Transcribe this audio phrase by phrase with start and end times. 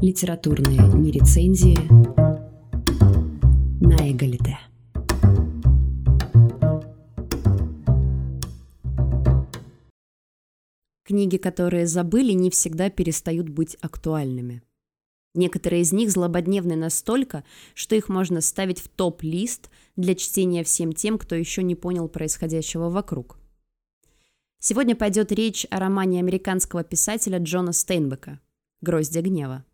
[0.00, 1.76] Литературные нерецензии
[3.84, 4.56] на Эгалите.
[11.02, 14.62] Книги, которые забыли, не всегда перестают быть актуальными.
[15.34, 17.42] Некоторые из них злободневны настолько,
[17.74, 22.88] что их можно ставить в топ-лист для чтения всем тем, кто еще не понял происходящего
[22.88, 23.36] вокруг.
[24.60, 28.38] Сегодня пойдет речь о романе американского писателя Джона Стейнбека
[28.80, 29.64] «Гроздья гнева».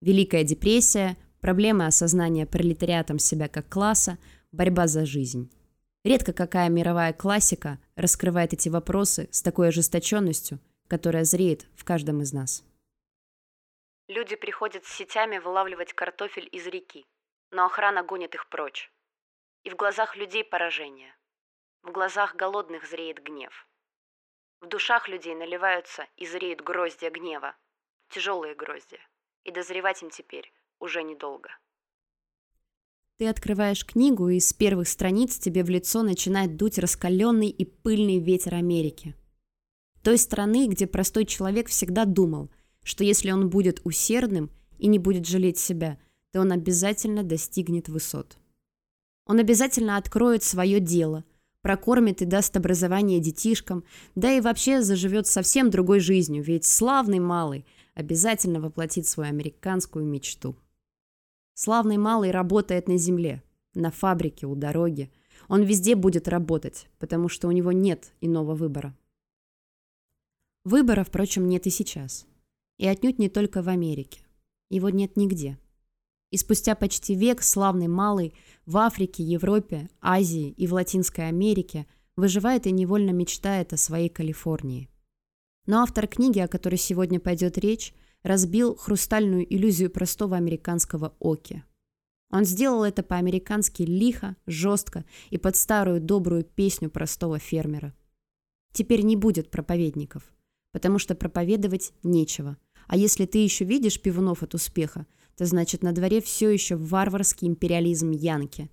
[0.00, 4.18] Великая депрессия, проблемы осознания пролетариатом себя как класса,
[4.52, 5.50] борьба за жизнь.
[6.04, 12.32] Редко какая мировая классика раскрывает эти вопросы с такой ожесточенностью, которая зреет в каждом из
[12.32, 12.62] нас.
[14.08, 17.04] Люди приходят с сетями вылавливать картофель из реки,
[17.50, 18.92] но охрана гонит их прочь.
[19.64, 21.16] И в глазах людей поражение.
[21.82, 23.66] В глазах голодных зреет гнев.
[24.60, 27.56] В душах людей наливаются и зреют гроздья гнева.
[28.10, 29.00] Тяжелые гроздья.
[29.46, 31.48] И дозревать им теперь уже недолго.
[33.18, 38.18] Ты открываешь книгу, и с первых страниц тебе в лицо начинает дуть раскаленный и пыльный
[38.18, 39.14] ветер Америки.
[40.02, 42.50] Той страны, где простой человек всегда думал,
[42.82, 45.98] что если он будет усердным и не будет жалеть себя,
[46.32, 48.36] то он обязательно достигнет высот.
[49.26, 51.24] Он обязательно откроет свое дело–
[51.66, 53.82] прокормит и даст образование детишкам,
[54.14, 57.66] да и вообще заживет совсем другой жизнью, ведь славный малый
[57.96, 60.54] обязательно воплотит свою американскую мечту.
[61.54, 63.42] Славный малый работает на земле,
[63.74, 65.10] на фабрике, у дороги.
[65.48, 68.94] Он везде будет работать, потому что у него нет иного выбора.
[70.64, 72.26] Выбора, впрочем, нет и сейчас.
[72.76, 74.20] И отнюдь не только в Америке.
[74.68, 75.58] Его нет нигде.
[76.30, 78.34] И спустя почти век славный малый
[78.66, 84.90] в Африке, Европе, Азии и в Латинской Америке выживает и невольно мечтает о своей Калифорнии.
[85.66, 91.64] Но автор книги, о которой сегодня пойдет речь, разбил хрустальную иллюзию простого американского оки.
[92.30, 97.94] Он сделал это по-американски лихо, жестко и под старую добрую песню простого фермера.
[98.72, 100.22] Теперь не будет проповедников,
[100.72, 102.56] потому что проповедовать нечего.
[102.88, 105.06] А если ты еще видишь пивунов от успеха,
[105.36, 108.70] то значит на дворе все еще варварский империализм Янки.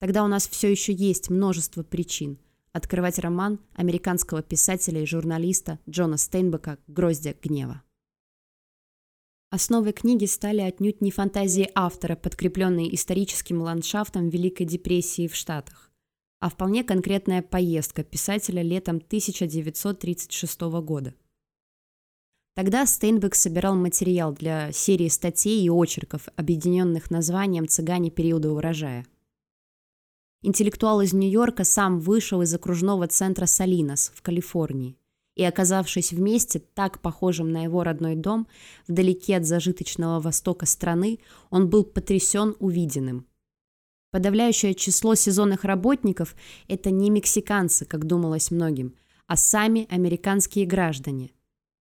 [0.00, 2.38] Тогда у нас все еще есть множество причин
[2.72, 7.82] открывать роман американского писателя и журналиста Джона Стейнбека «Гроздья гнева».
[9.50, 15.90] Основой книги стали отнюдь не фантазии автора, подкрепленные историческим ландшафтом Великой депрессии в Штатах,
[16.40, 21.14] а вполне конкретная поездка писателя летом 1936 года–
[22.58, 29.06] Тогда Стейнбек собирал материал для серии статей и очерков, объединенных названием «Цыгане периода урожая».
[30.42, 34.96] Интеллектуал из Нью-Йорка сам вышел из окружного центра Салинос в Калифорнии
[35.34, 38.48] и, оказавшись вместе, так похожим на его родной дом,
[38.88, 43.24] вдалеке от зажиточного востока страны, он был потрясен увиденным.
[44.10, 46.34] Подавляющее число сезонных работников–
[46.68, 48.96] это не мексиканцы, как думалось многим,
[49.28, 51.30] а сами американские граждане–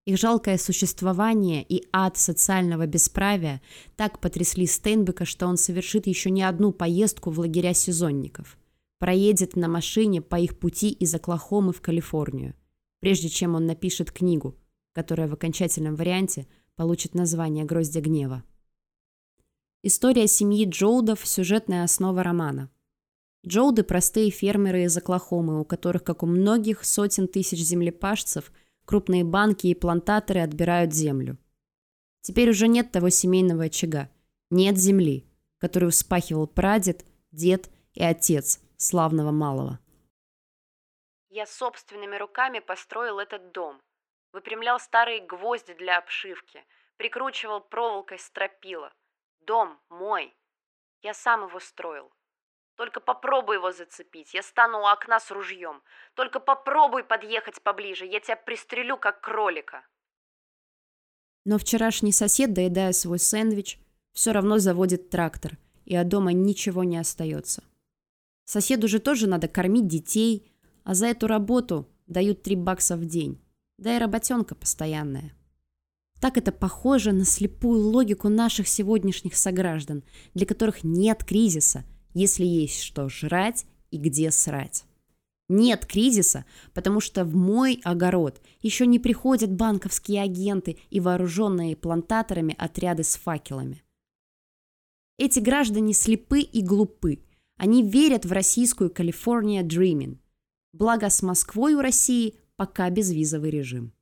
[0.06, 3.62] их жалкое существование и ад социального бесправия
[3.96, 8.58] так потрясли Стейнбека, что он совершит еще не одну поездку в лагеря сезонников.
[9.00, 12.54] Проедет на машине по их пути из Оклахомы в Калифорнию,
[13.00, 14.56] прежде чем он напишет книгу,
[14.94, 18.44] которая в окончательном варианте получит название «Гроздья гнева».
[19.82, 22.70] История семьи Джоудов– сюжетная основа романа.
[23.46, 28.52] Джоуды– простые фермеры из Оклахомы, у которых, как у многих сотен тысяч землепашцев–
[28.86, 31.38] Крупные банки и плантаторы отбирают землю.
[32.22, 34.10] Теперь уже нет того семейного очага.
[34.50, 39.80] Нет земли, которую вспахивал прадед, дед и отец славного малого.
[41.30, 43.82] Я собственными руками построил этот дом.
[44.32, 46.64] Выпрямлял старые гвозди для обшивки,
[46.98, 48.94] прикручивал проволокой стропила.
[49.42, 50.34] Дом мой.
[51.02, 52.12] Я сам его строил.
[52.76, 55.82] Только попробуй его зацепить, я стану у окна с ружьем.
[56.14, 59.86] Только попробуй подъехать поближе, я тебя пристрелю, как кролика.
[61.46, 63.80] Но вчерашний сосед, доедая свой сэндвич,
[64.14, 67.64] все равно заводит трактор, и от дома ничего не остается.
[68.44, 70.52] Соседу же тоже надо кормить детей,
[70.84, 73.42] а за эту работу дают три бакса в день.
[73.78, 75.34] Да и работенка постоянная.
[76.20, 82.82] Так это похоже на слепую логику наших сегодняшних сограждан, для которых нет кризиса– если есть
[82.82, 84.86] что жрать и где срать.
[85.48, 92.56] Нет кризиса, потому что в мой огород еще не приходят банковские агенты и вооруженные плантаторами
[92.58, 93.84] отряды с факелами.
[95.20, 97.20] Эти граждане слепы и глупы.
[97.58, 100.18] Они верят в российскую California Dreaming.
[100.74, 103.94] Благо с Москвой у России пока безвизовый режим.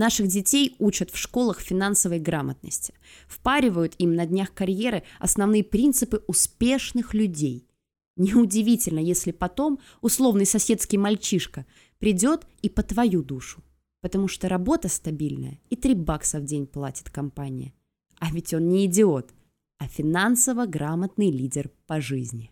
[0.00, 2.94] Наших детей учат в школах финансовой грамотности.
[3.28, 7.68] Впаривают им на днях карьеры основные принципы успешных людей.
[8.16, 11.66] Неудивительно, если потом условный соседский мальчишка
[11.98, 13.62] придет и по твою душу.
[14.00, 17.74] Потому что работа стабильная и 3 бакса в день платит компания.
[18.20, 19.34] А ведь он не идиот,
[19.76, 22.50] а финансово грамотный лидер по жизни.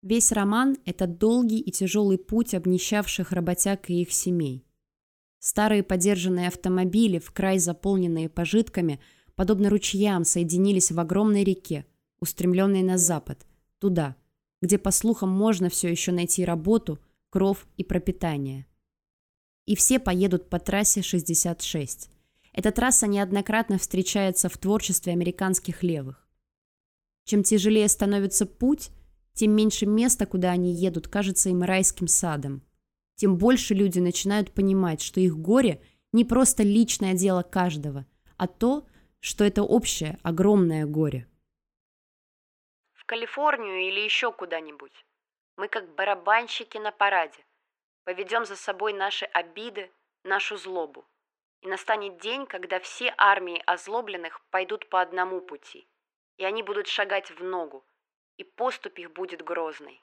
[0.00, 4.64] Весь роман– это долгий и тяжелый путь обнищавших работяг и их семей.
[5.40, 9.00] Старые подержанные автомобили, в край заполненные пожитками,
[9.34, 11.86] подобно ручьям, соединились в огромной реке,
[12.20, 13.46] устремленной на запад,
[13.78, 14.16] туда,
[14.60, 16.98] где, по слухам, можно все еще найти работу,
[17.30, 18.66] кров и пропитание.
[19.64, 22.10] И все поедут по трассе 66.
[22.52, 26.28] Эта трасса неоднократно встречается в творчестве американских левых.
[27.24, 28.90] Чем тяжелее становится путь,
[29.32, 32.62] тем меньше места, куда они едут, кажется им райским садом.
[33.20, 38.06] Тем больше люди начинают понимать, что их горе не просто личное дело каждого,
[38.38, 38.86] а то,
[39.20, 41.28] что это общее, огромное горе.
[42.94, 45.04] В Калифорнию или еще куда-нибудь.
[45.58, 47.44] Мы как барабанщики на параде.
[48.04, 49.90] Поведем за собой наши обиды,
[50.24, 51.04] нашу злобу.
[51.60, 55.86] И настанет день, когда все армии озлобленных пойдут по одному пути.
[56.38, 57.84] И они будут шагать в ногу,
[58.38, 60.02] и поступь их будет грозной.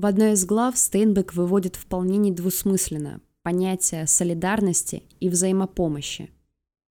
[0.00, 6.32] В одной из глав Стейнбек выводит вполне недвусмысленно понятие солидарности и взаимопомощи.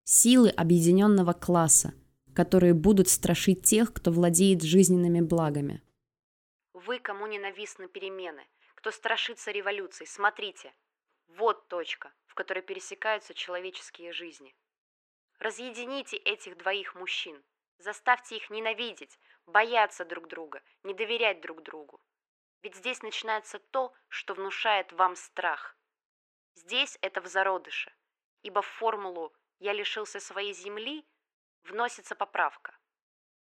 [0.04, 1.94] Силы объединенного класса,
[2.34, 5.82] которые будут страшить тех, кто владеет жизненными благами.
[6.74, 8.42] Вы, кому ненавистны перемены,
[8.74, 10.74] кто страшится революции, смотрите.
[11.28, 14.54] Вот точка, в которой пересекаются человеческие жизни.
[15.38, 17.42] Разъедините этих двоих мужчин,
[17.78, 22.00] Заставьте их ненавидеть, бояться друг друга, не доверять друг другу.
[22.62, 25.76] Ведь здесь начинается то, что внушает вам страх.
[26.54, 27.94] Здесь это в зародыше,
[28.42, 31.06] ибо в формулу «я лишился своей земли»
[31.62, 32.76] вносится поправка.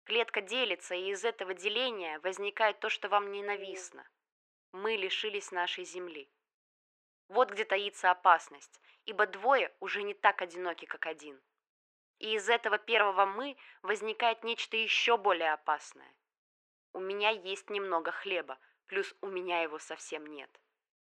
[0.05, 4.09] Клетка делится, и из этого деления возникает то, что вам ненавистно.
[4.73, 6.31] Мы лишились нашей земли.
[7.29, 11.41] Вот где таится опасность, ибо двое уже не так одиноки, как один.
[12.19, 16.13] И из этого первого «мы» возникает нечто еще более опасное.
[16.93, 20.51] У меня есть немного хлеба, плюс у меня его совсем нет.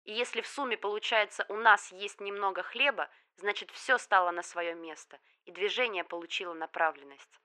[0.05, 4.75] И если в сумме получается у нас есть немного хлеба, значит все стало на свое
[4.75, 7.41] место, и движение получило направленность.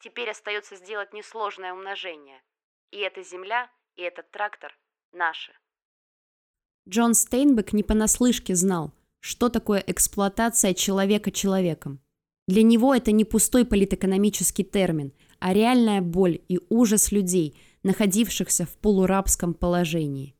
[0.00, 2.42] Теперь остается сделать несложное умножение.
[2.90, 4.76] И эта земля, и этот трактор
[5.12, 5.52] наши.
[6.88, 12.00] Джон Стейнбек не понаслышке знал, что такое эксплуатация человека человеком.
[12.48, 18.76] Для него это не пустой политэкономический термин, а реальная боль и ужас людей, находившихся в
[18.78, 20.36] полурабском положении.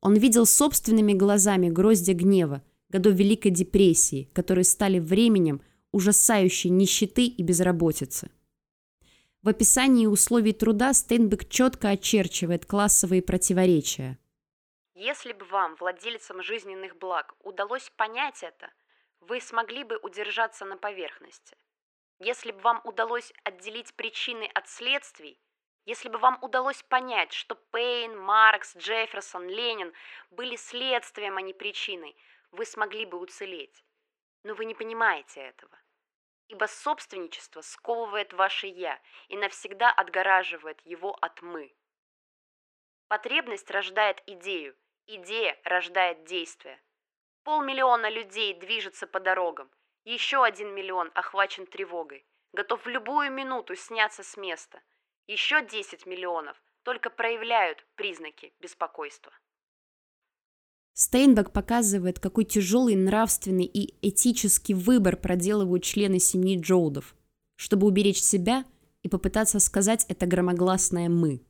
[0.00, 5.62] Он видел собственными глазами гроздья гнева, годов Великой депрессии, которые стали временем
[5.92, 8.30] ужасающей нищеты и безработицы.
[9.42, 14.18] В описании условий труда Стейнбек четко очерчивает классовые противоречия.
[14.94, 18.70] Если бы вам, владельцам жизненных благ, удалось понять это–
[19.28, 21.56] вы смогли бы удержаться на поверхности.
[22.18, 25.40] Если бы вам удалось отделить причины от следствий,
[25.84, 29.92] если бы вам удалось понять, что Пейн, Маркс, Джефферсон, Ленин
[30.30, 32.16] были следствием, а не причиной,
[32.50, 33.84] вы смогли бы уцелеть.
[34.42, 35.78] Но вы не понимаете этого.
[36.48, 41.74] Ибо собственничество сковывает ваше «я» и навсегда отгораживает его от «мы».
[43.08, 46.82] Потребность рождает идею, идея рождает действие.
[47.42, 49.70] Полмиллиона людей движется по дорогам.
[50.04, 52.26] Еще один миллион охвачен тревогой.
[52.52, 54.82] Готов в любую минуту сняться с места.
[55.26, 59.32] Еще 10 миллионов только проявляют признаки беспокойства.
[60.92, 67.16] Стейнбек показывает, какой тяжелый нравственный и этический выбор проделывают члены семьи Джоудов,
[67.56, 68.64] чтобы уберечь себя
[69.02, 71.42] и попытаться сказать это громогласное «мы».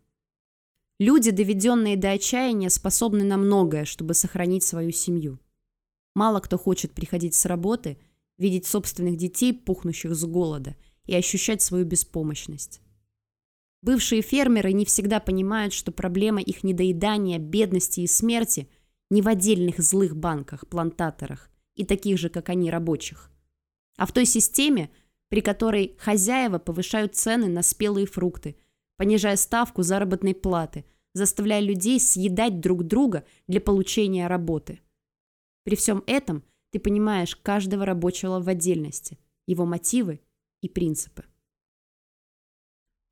[1.00, 5.40] Люди, доведенные до отчаяния, способны на многое, чтобы сохранить свою семью.
[6.14, 7.98] Мало кто хочет приходить с работы,
[8.38, 10.76] видеть собственных детей, пухнущих с голода,
[11.06, 12.80] и ощущать свою беспомощность.
[13.84, 18.66] Бывшие фермеры не всегда понимают, что проблема их недоедания, бедности и смерти
[19.10, 23.30] не в отдельных злых банках, плантаторах и таких же, как они, рабочих,
[23.98, 24.90] а в той системе,
[25.28, 28.56] при которой хозяева повышают цены на спелые фрукты,
[28.96, 34.80] понижая ставку заработной платы, заставляя людей съедать друг друга для получения работы.
[35.64, 40.20] При всем этом ты понимаешь каждого рабочего в отдельности, его мотивы
[40.62, 41.24] и принципы.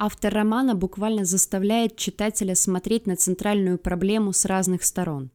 [0.04, 5.30] Автор романа буквально заставляет читателя смотреть на центральную проблему с разных сторон.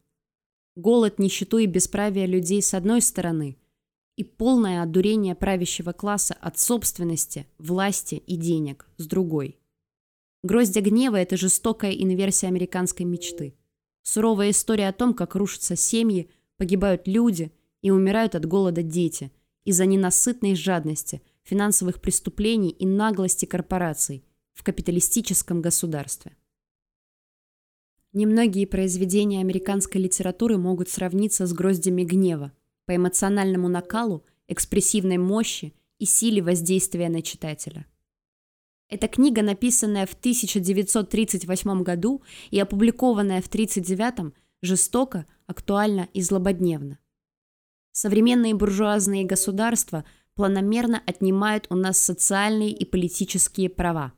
[0.76, 3.56] голод, нищету и бесправие людей с одной стороны
[4.16, 9.58] и полное одурение правящего класса от собственности, власти и денег с другой.
[10.42, 13.54] «Гроздья гнева»— это жестокая инверсия американской мечты.
[14.02, 19.32] Суровая история о том, как рушатся семьи, погибают люди и умирают от голода дети
[19.64, 24.27] из-за ненасытной жадности, финансовых преступлений и наглости корпораций
[24.58, 26.36] в капиталистическом государстве.
[28.12, 32.50] Немногие произведения американской литературы могут сравниться с «Гроздями гнева»
[32.84, 37.86] по эмоциональному накалу, экспрессивной мощи и силе воздействия на читателя.
[38.88, 46.98] Эта книга, написанная в 1938 году и опубликованная в 1939, жестоко, актуальна и злободневна.
[47.92, 54.14] Современные буржуазные государства планомерно отнимают у нас социальные и политические права,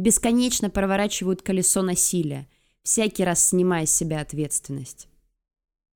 [0.00, 2.48] бесконечно проворачивают колесо насилия–
[2.82, 5.08] всякий раз снимая с себя ответственность.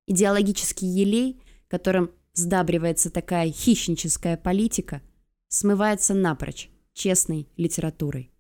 [0.07, 5.03] Идеологический елей, которым сдабривается такая хищническая политика,
[5.49, 8.31] смывается напрочь честной литературой.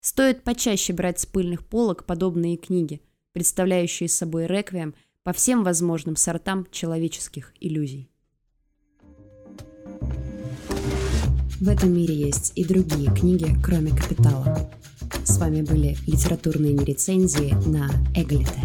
[0.00, 3.00] Стоит почаще брать с пыльных полок подобные книги,
[3.32, 8.10] представляющие собой реквием по всем возможным сортам человеческих иллюзий.
[11.60, 14.72] В этом мире есть и другие книги, кроме «Капитала».
[15.24, 18.60] С вами были литературные нерецензии на Эглите.